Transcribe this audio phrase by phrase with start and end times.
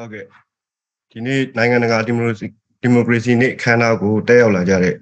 [0.00, 0.24] ဟုတ်ကဲ့
[1.12, 2.46] ဒီနေ့နိုင်ငံတကာဒီမိုကရေစီ
[2.82, 4.94] ဒီမိုကရေစီနေ့အခမ်းအနားကိုတက်ရောက်လာကြတဲ့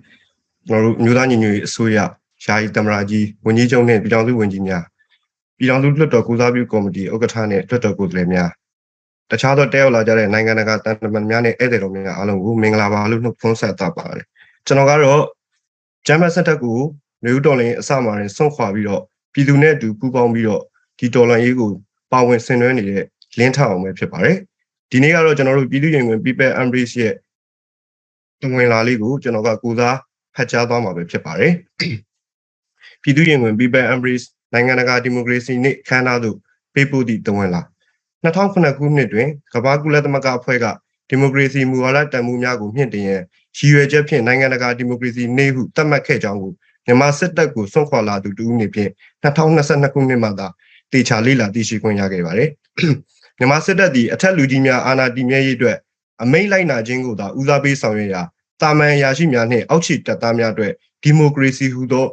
[0.68, 4.84] ကျွန်တော်တို့မြို့သားညီညွတ်ရေးအစိုးရယာယီသမ္မတကြီးဝန်ကြီးချုပ်နဲ့ပြည်ထောင်စုဝန်ကြီးများ
[5.58, 8.50] ပြည်ထောင်စုလွှတ်တော်ကိုစားပြုကော်မတီဥက္ကဋ္ဌနဲ့လွှတ်တော်ကိုယ်စားလှယ်များ
[9.30, 14.26] တခြားသောတက်ရောက်လာကြတဲ့နိုင်ငံတကာတန်တမန်များနဲ့ဧည့်သည်တော်များအားလုံးကိုမင်္ဂလာပါလို့နှုတ်ခွန်းဆက်သပါတယ်
[14.66, 15.22] ကျွန်တော်ကတော့
[16.06, 16.78] ဂျမ်မတ်ဆက်တက်ကို
[17.24, 19.02] နေဦးတော်လင်းအစမှာရင်ဆွန့်ခွာပြီးတော့
[19.32, 20.62] ပြည်သူနဲ့အတူပူးပေါင်းပြီးတော့
[20.98, 21.70] ဒီတော်လှန်ရေးကို
[22.12, 23.04] ပါဝင်ဆင်နွှဲနေတဲ့
[23.38, 24.38] လင်းထအောင်ပဲဖြစ်ပါတယ်
[24.90, 27.14] ဒီနေ့ကတော့ကျွန်တော်တို့ပြည်သူ့ရင်ဝင် People Embrace ရဲ့
[28.40, 29.96] တဝင်လာလေးကိုကျွန်တော်ကကိုစား
[30.34, 31.52] ဖတ်ကြားသွားမှာပဲဖြစ်ပါတယ်
[33.02, 36.36] ပြည်သူ့ရင်ဝင် People Embrace နိုင်ငံတကာဒီမိုကရေစီနေ့ခမ်းနားသို့
[36.74, 37.62] ပေးပို့သည့်တဝင်လာ
[38.24, 40.66] 2009ခုနှစ်တွင်ကမ္ဘာကုလသမဂ္ဂအဖွဲ့က
[41.08, 43.22] ဒီမိုကရေစီမူဝါဒတန်ဖိုးများကိုမြင့်တင်ရန်
[43.56, 46.52] ရည်ရွယ်ချက်ဖြင့်နိုင်ငံတကာဒီမိုကရေစီနေ့ဟုသတ်မှတ်ခဲ့ကြောင်းကို
[46.86, 48.90] မြန်မာစစ်တပ်ကိုစွန့်ခွာလာသူတူဦးနေဖြင့်
[49.22, 50.48] 2022ခုနှစ်မှာသာ
[50.92, 52.50] တေချာလေးလာသိရှိခွင့်ရခဲ့ပါတယ်
[53.38, 55.78] မြန်မာစစ်တပ်သည်အထက်လူကြီးများအာဏာတည်မြဲရေးအတွက်
[56.22, 58.22] အမိန့်လိုက်နာခြင်းကိုသာဦးစားပေးဆောင်ရွက်ရာ
[58.60, 60.72] တာမန်ရာရှိများနှင့်အောက်ခြေတပ်သားများအတွက်
[61.02, 62.06] ဒီမိုကရေစီဟူသော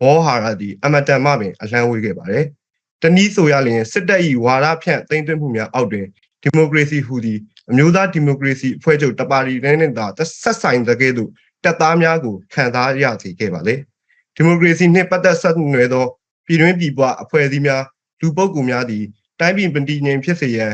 [0.00, 2.44] ဘောဟာရသည်အမတန်မှပင်အလန်းဝေးခဲ့ပါတယ်။
[3.02, 6.06] တနည်းဆိုရလျင်စစ်တပ်၏ဝါဒဖြန့်သိမ်းသွင်းမှုများအောက်တွင်
[6.42, 7.38] ဒီမိုကရေစီဟူသည်
[7.70, 10.06] အမျိုးသားဒီမိုကရေစီအဖွဲ့ချုပ်တပါတီနဲ့သာ
[10.42, 11.30] ဆက်ဆိုင်တဲ့ကဲ့သို့
[11.64, 13.74] တပ်သားများကိုခံစားရစေခဲ့ပါလေ။
[14.36, 16.06] ဒီမိုကရေစီနှင့်ပတ်သက်ဆက်နွယ်သော
[16.46, 17.82] ပြည်တွင်းပြည်ပအဖွဲ့အစည်းများ
[18.20, 19.04] လူပုဂ္ဂိုလ်များသည်
[19.42, 20.72] တိုင်းပြည်ပဋိဉာဉ်ဖြစ်စေရန်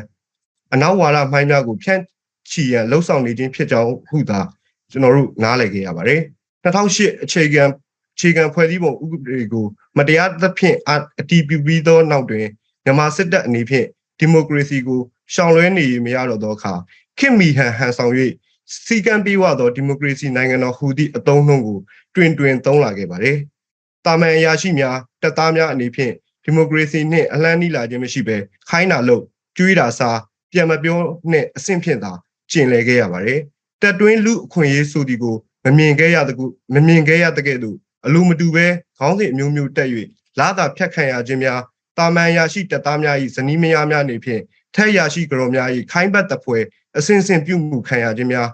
[0.73, 2.01] အနောက်ဝါဒမိုင်းများကိုဖြန့်
[2.51, 4.41] ချီရန်လှုံ့ဆော်နေခြင်းဖြစ်ကြောင်းဟုသာ
[4.91, 6.21] ကျွန်တော်တို့နားလည်ခဲ့ရပါတယ်
[6.65, 7.65] 2008အခြေခံ
[8.15, 9.67] အခြေခံဖွဲ့စည်းပုံဥပဒေကို
[9.99, 10.77] မတရားသဖြင့်
[11.19, 12.47] အတည်ပြုပြီးသောနောက်တွင်
[12.85, 13.87] မြန်မာစစ်တပ်အနေဖြင့်
[14.19, 15.01] ဒီမိုကရေစီကို
[15.35, 16.75] ရှောင်လွှဲနေမရတော့သောအခါ
[17.19, 18.13] ခင်မီဟန်ဟန်ဆောင်၍
[18.87, 21.79] စီကံပြေးဝသောဒီမိုကရေစီနိုင်ငံတော်ဟူသည့်အသုံးနှုန်းကို
[22.15, 23.37] တွင်တွင်သုံးလာခဲ့ပါတယ်။
[24.05, 26.15] တာမန်အရာရှိများတပ်သားများအနေဖြင့်
[26.49, 28.37] ဒီမိုကရေစီနှင့်အလန်းနီးလာခြင်းမရှိဘဲ
[28.69, 29.23] ခိုင်းတာလို့
[29.57, 30.19] ကျွေးတာစား
[30.53, 30.99] ပြန်မပြော
[31.33, 32.13] နဲ့အဆင့်ဖြင့်သာ
[32.51, 33.41] ကျင်လည်ခဲ့ရပါတယ်။
[33.83, 36.45] တက်တွင်းလူအခွင့်အရေးဆိုဒီကိုမမြင်ခဲ့ရတကူ
[36.75, 37.77] မမြင်ခဲ့ရတဲ့ကဲ့သို့
[38.07, 38.67] အလိုမတူပဲ
[38.99, 39.89] ခေါင်းစဉ်အမျိုးမျိုးတက်၍
[40.39, 41.61] လာတာဖြတ်ခံရခြင်းများ
[41.99, 44.43] တာမန်ရရှိတပ်သားများ၏ဇနီးမယားများနေဖြင့်
[44.75, 46.59] ထက်ရရှိကြော်များ၏ခိုင်းဘတ်တပွဲ
[46.99, 48.49] အစဉ်စဉ်ပြုမှုခံရခြင်းများ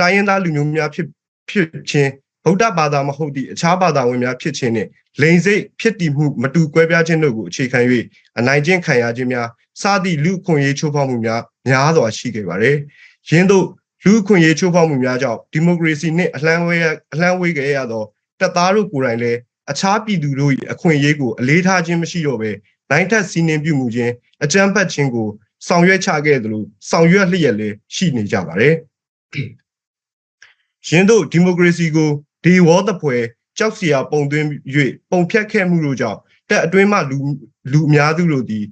[0.00, 1.06] တိုင်းရင်းသားလူမျိုးများဖြစ်
[1.50, 2.10] ဖြစ်ခြင်း
[2.46, 4.88] ဗုဒ္ဓဘာသာမဟုတ်သည့်အခြားဘာသာဝင်များဖြစ်ခြင်းနှင့်
[5.20, 7.80] လိန်စိတ်ဖြစ်တည်မှုမတူကွဲပြားခြင်းတို့ကိုအခြေခံ၍
[8.38, 9.48] အနိုင်ကျင့်ခံရခြင်းများ
[9.82, 12.76] စသည့်လူခွင့်ရေးချိုးဖောက်မှုများများစွာရှိခဲ့ပါတယ်။
[13.30, 13.66] ယင်းတို့
[14.04, 18.04] လူခွင့်ရေးချိုးဖောက်မှုများကြောင့်ဒီမိုကရေစီနှင့်အလှမ်းဝေးအလှမ်းဝေးခဲ့ရသော
[18.40, 19.38] တပ်သားတို့ကိုယ်တိုင်လည်း
[19.70, 22.50] အခြားပြည်သူတို့၏အခွင့်အရေးကိုအလေးထားခြင်းမရှိတော့ဘဲ
[22.90, 24.12] နိုင်ထက်စီးနှင်းပြုမှုခြင်း
[24.44, 25.28] အကြမ်းဖက်ခြင်းကို
[25.66, 28.74] ဆောင်ရွက်ချခဲ့သလိုဆောင်ရွက်လျက်လည်းရှိနေကြပါတယ်။
[30.88, 32.10] ယင်းတို့ဒီမိုကရေစီကို
[32.44, 33.16] ဒီဝေါ်တပွဲ
[33.58, 34.46] ကြောက်စရာပုံသွင်း၍
[35.10, 36.18] ပုံဖြတ်ခဲ့မှုတို့ကြောင့်
[36.50, 37.18] တက်အတွင်းမှလူ
[37.72, 38.64] လူအများစုတို့သည်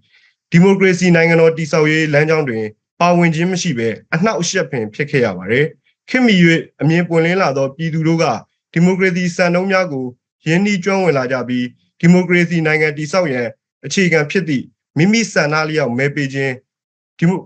[0.50, 2.64] ဒီမိုကရေစီနိုင်ငံတော်တည်ဆောက်ရေးလမ်းကြောင်းတွင်
[3.00, 5.66] ပါဝင်ခြင်းမရှိဘဲအနှောက်အယှက်ပင်ဖြစ်ခဲ့ရပါတယ်။
[6.08, 6.34] ခင်မီ၍
[6.80, 8.24] အမြင်ပွင့်လင်းလာသောပြည်သူတို့က
[8.72, 10.06] ဒီမိုကရေစီစံနှုန်းများကို
[10.46, 11.66] ရင်းနှီးကျွမ်းဝင်လာကြပြီး
[12.00, 13.46] ဒီမိုကရေစီနိုင်ငံတည်ဆောက်ရန်
[13.84, 14.64] အခြေခံဖြစ်သည့်
[14.98, 16.54] မိမိဆန္ဒလျောက်မဲပေးခြင်း
[17.18, 17.40] ဒီမို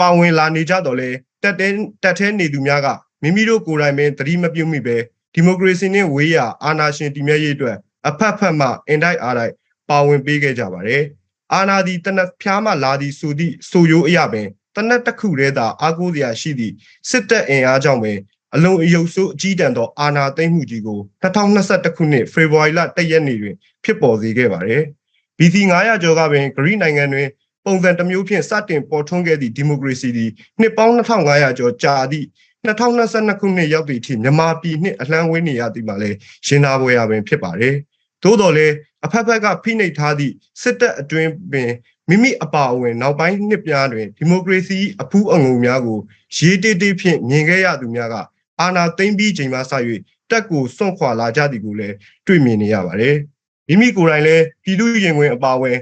[0.00, 1.10] ပါဝင်လာနေကြတော့လေ
[1.42, 1.72] တက်တဲ့
[2.02, 2.88] တက်ထဲနေသူများက
[3.24, 4.96] မိမိတို့ကိုယ်တိုင်ပင်သတိမပြုမိပဲ
[5.34, 7.76] ဒီမိုကရေစီနဲ့ဝေးရာအာဏာရှင်တည်မြဲရေးအတွက်
[8.08, 9.52] အဖက်ဖက်မှအင်တိုက်အားတိုက်
[9.88, 11.02] ပါဝင်ပေးခဲ့ကြပါတယ်။
[11.54, 16.74] အာဏာဒီတနက်ဖျားမှလာသည်ဆိုသည့်ဆိုရိုးအရာပင်တနက်တစ်ခုတည်းသာအားကိုးစရာရှိသည့်
[17.10, 18.18] စစ်တပ်အင်အားကြောင့်ပင်
[18.54, 24.82] အလုံးအယုပ်ဆိုးအကြီးတန်းသောအာဏာသိမ်းမှုကြီးကို2021ခုနှစ်ဖေဖော်ဝါရီလ1ရက်နေ့တွင်ဖြစ်ပေါ်စေခဲ့ပါတယ်။
[25.38, 27.28] BC 900ကျော်ကပင်ဂရိနိုင်ငံတွင်
[27.64, 30.30] ပုံစံတစ်မျိုးဖြင့်စတင်ပေါ်ထွန်းခဲ့သည့်ဒီမိုကရေစီသည်
[30.60, 32.26] နှစ်ပေါင်း2500ကျော်ကြာသည့်
[32.64, 36.16] 2022ခုနှစ်ရောက်သည့်အထိမြန်မာပြည်နှင့်အလှမ်းဝေးနေရသည်မှာလည်း
[36.46, 37.74] ရှင်းသားပွဲရပင်ဖြစ်ပါတယ်။
[38.22, 41.70] သို့တော်လည်းအဖက်ဖက်ကဖိနှိပ်ထားသည့်စစ်တပ်အတွင်းပင်
[42.08, 45.98] မိမိအပါအဝင်နောက်ပိုင်းနှစ်ပြားတွင်ဒီမိုကရေစီအဖူးအငုံများကို
[46.36, 48.14] ရေးတေးတေးဖြင့်မြင်ခဲ့ရသူများက
[48.60, 49.72] အာဏာသိမ်းပြီးချိန်မှစ၍
[50.30, 51.94] တက်ကိုစွန့်ခွာလာကြသည်ကိုလည်း
[52.26, 53.16] တွေ့မြင်နေရပါတယ်။
[53.68, 55.78] မိမိကိုယ်တိုင်လည်းပြည်သူရင်ဝင်အပါအဝင်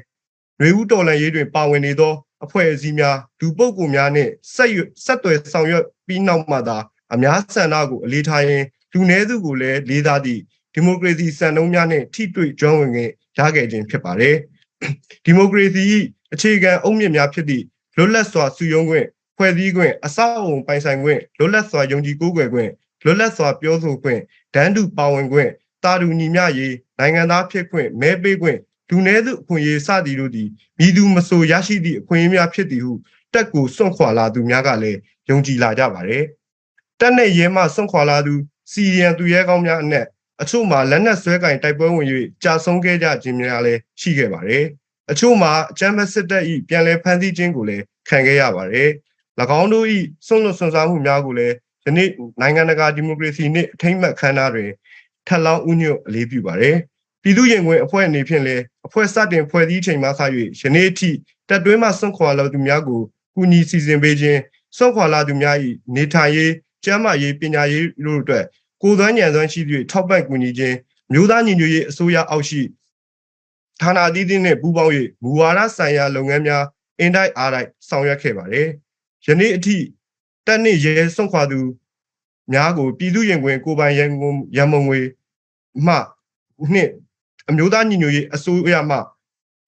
[0.61, 2.13] ရွေဦးတော်လှန်ရေးတွင်ပါဝင်နေသော
[2.45, 4.71] အဖွဲ့အစည်းများဒူပုတ်ကူများနှင့်ဆက်
[5.05, 6.79] ဆက်သွယ်ဆောင်ရွက်ပြီးနောက်မှသာ
[7.15, 10.41] အများဆန္ဒကိုအလေးထားရင်လူနည်းစုကိုလည်းလေးစားသည့်
[10.75, 14.37] ဒီမိုကရေစီစံနှုန်းများနှင့်ထိတွေ့ကျွမ်းဝင်ခြင်းရခဲ့ခြင်းဖြစ်ပါတယ်။
[15.25, 15.85] ဒီမိုကရေစီ
[16.33, 17.65] အခြေခံအုတ်မြစ်များဖြစ်သည့်
[17.97, 19.07] လွတ်လပ်စွာစုယုံခွင့်
[19.37, 22.71] ဖွဲ့စည်းခွင့်အဆောက်အုံပိုင်ဆိုင်ခွင့်လွတ်လပ်စွာယုံကြည်ကိုးကွယ်ခွင့်
[23.05, 24.21] လွတ်လပ်စွာပြောဆိုခွင့်
[24.55, 25.51] ဒန်းတူပါဝင်ခွင့်
[25.85, 28.59] တာတူညီမျှရေးနိုင်ငံသားဖြစ်ခွင့်မဲပေးခွင့်
[28.91, 30.49] လူနည်းစုအခွင့်အရေးစသည်တို့သည်
[30.79, 32.93] မိသူမဆိုရရှိသည့်အခွင့်အရေးများဖြစ်သည်ဟု
[33.35, 34.99] တက်ကိုစွန့်ခွာလာသူများကလည်း
[35.29, 36.25] ယုံကြည်လာကြပါတယ်။
[37.01, 38.35] တက်နဲ့ရဲမှစွန့်ခွာလာသူ
[38.71, 40.07] စီရီယန်သူရဲကောင်းများအနက်
[40.43, 42.07] အချို့မှာလက်နက်ဆွဲကင်တိုက်ပွဲဝင်၍
[42.43, 44.65] ကြာဆုံးခဲ့ကြခြင်းများလည်းရှိခဲ့ပါတယ်။
[45.11, 48.91] အချို့မှာအချမ်းမစစ်တပ်၏ပြန်လည်ဖန်ဆီးခြင်းကိုလည်းခံခဲ့ရပါတယ်၎
[49.61, 49.87] င်းတို့၏
[50.27, 52.09] ဆွန့်လွတ်ဆွန့်စားမှုများကိုလည်းယနေ့
[52.41, 54.71] နိုင်ငံတကာဒီမိုကရေစီနှင့်အထိမ့်မှတ်ခမ်းနားတွင်
[55.27, 56.77] ထပ်လောင်းဥညွတ်အလေးပြုပါရယ်
[57.23, 60.11] ပြည်သူ့ရင်ဝင်အဖွဲ့အနေဖြင့်လည်းအဖွဲ့စတင်ဖွဲ့စည်းချိန်မှစ၍
[60.61, 61.11] ယနေ့အထိ
[61.49, 63.01] တက်တွင်းမှဆွန့်ခွာလာသူများကို
[63.35, 64.41] ကူညီစီစဉ်ပေးခြင်း
[64.77, 65.57] ဆွန့်ခွာလာသူများ၏
[65.95, 66.53] နေထိုင်ရေး
[66.85, 68.45] ကျန်းမာရေးပညာရေးတို့အတွက်
[68.83, 70.77] ကိုယ်သွမ်းညံစွမ်းရှိသည့်ထောက်ပံ့ကူညီခြင်း
[71.13, 72.61] မျိုးသားညီညွတ်ရေးအစိုးရအောက်ရှိ
[73.81, 74.93] ဌာနအသီးသီးနှင့်ပူးပေါင်း၍
[75.23, 76.65] မူဝါဒဆိုင်ရာလုပ်ငန်းများ
[76.99, 78.69] အင်တိုက်အားတိုက်ဆောင်ရွက်ခဲ့ပါတယ်။
[79.27, 79.77] ယနေ့အထိ
[80.47, 81.61] တက်နှင့်ရဲစွန့်ခွာသူ
[82.53, 85.01] များကိုပြည်သူ့ရင်ခွင်ကိုယ်ပိုင်ရန်ကုန်ရန်မုံငွေ
[85.87, 85.95] မှ
[86.73, 86.91] နှင့်
[87.49, 88.99] အမျိုးသားညီညွတ်ရေးအစိုးရမှ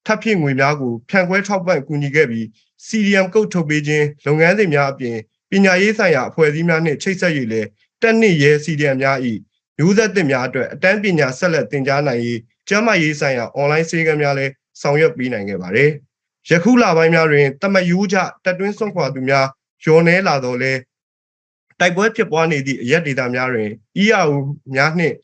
[0.07, 2.47] ထပ်ဖြည့်ငွေများကိုဖြန့်ခွဲထောက်ပံ့ကူညီခဲ့ပြီး
[2.87, 5.17] CDM ကုတ်ထုတ်ပေးခြင်းလုပ်ငန်းစဉ်များအပြင်
[5.51, 7.69] ပညာရေးဆိုင်ရာအဖွဲ့အစည်းများနှင့်ချိတ်ဆက်၍လည်း
[8.03, 9.19] တက်နှင့်ရဲ CDM များ၏
[9.79, 15.91] မျိုးဆက်သစ်များအတွက်အတန်းပညာဆက်လက်သင်ကြားနိုင်ရေးကျန်းမာရေးဆိုင်ရာ online ဆေးကမ်းများလည်းဆောင်ရွက်ပေးနိုင်ခဲ့ပါတယ်။
[16.51, 19.47] ယခုလပိုင်းများတွင်တမယိုးကြတက်တွင်းဆွန့်ခွာသူများ
[19.83, 20.73] လျော်နှဲလာတော့လဲ
[21.81, 23.71] တိုက်ပွဲဖြစ်ပွားနေသည့်အရက်ဒေတာများတွင်
[24.03, 24.35] EAU
[24.75, 25.15] များနှင့်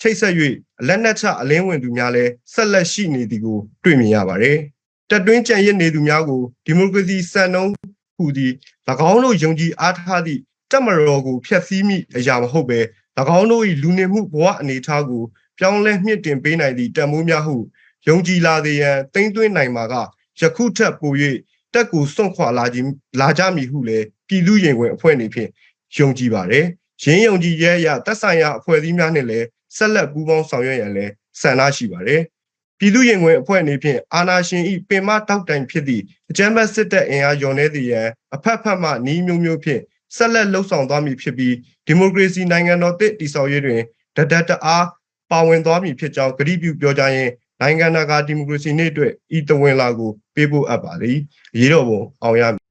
[0.00, 0.34] ချိတ်ဆက်၍
[0.86, 4.56] လက်နက်ချအလင်းဝင်သူများလည်းဆက်လက်ရှိနေသည်ကိုတွေ့မြင်ရပါတယ်။
[5.10, 7.72] တက်တွင်းကြံရစ်နေသူများကိုဒီမိုကရေစီစံနှုန်း
[8.16, 8.52] ဟူသည်၎
[9.10, 12.80] င်းတို့ယုံကြည်အားထားသည့်တက်မတော်ကိုဖျက်ဆီးမိအရာမဟုတ်ဘဲ၎
[13.38, 15.22] င်းတို့၏လူနေမှုဘဝအနေအထားကို
[15.58, 17.56] ပြောင်းလဲမြင့်တင်ပေးနိုင်သည့်တန်မိုးများဟု
[18.08, 19.94] ယုံကြည်လာသည်ရန်တိမ့်သွင်းနိုင်မှာက
[20.40, 21.12] ယခုထက်ပို၍
[21.74, 25.50] တက်ကိုစွန့်ခွာလာခြင်းလာကြမည်ဟုလည်းပြည်သူရင်ဝင်အဖွဲ့အနေဖြင့်
[25.96, 26.66] ယုံကြည်ပါတယ်။
[27.02, 32.22] ရင်းယုံကြည်ရဲ့အရတက်ဆိုင်ရာအဖွဲ့အစည်းများနဲ့လည်း ဆက်လက်ပူးပေါင်းဆောင်ရွက်ရန်လည်းဆန္ဒရှိပါတယ်။
[32.78, 39.82] ပြည်သူရင်ဝင်အဖွဲ့အနေဖြင့်အာဏာရှင်ဤပင်မတောက်တိုင်ဖြစ်သည့်အကြမ်းဖက်စစ်တပ်အင်အားယုံနေသည့်ရန်အဖက်ဖက်မှနီးမျိုးမျိုးဖြင့်
[40.16, 41.54] ဆက်လက်လှုပ်ဆောင်သွားမည်ဖြစ်ပြီး
[41.86, 43.80] ဒီမိုကရေစီနိုင်ငံတော်တည်တည်ဆောက်ရေးတွင်
[44.16, 44.86] တဒတ်တအား
[45.30, 51.18] ပါဝင်သွားမည်ဖြစ်ကြောင်းကတိပြုပြောကြားရင်းနိုင်ငံတကာဒီမိုကရေစီနေ့အတွက်ဤတဝင်လာကိုပေးပို့အပ်ပါသည်။
[51.58, 52.69] ရေတော်ပုံအောင်ရမည်